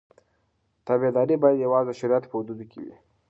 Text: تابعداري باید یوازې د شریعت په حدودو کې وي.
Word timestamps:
تابعداري 0.87 1.35
باید 1.43 1.63
یوازې 1.65 1.87
د 1.95 1.97
شریعت 1.99 2.23
په 2.27 2.35
حدودو 2.39 2.65
کې 2.71 2.79
وي. 2.85 2.95